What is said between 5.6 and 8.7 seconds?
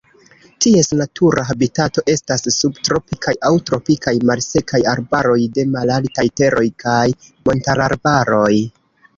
malaltaj teroj kaj montararbaroj.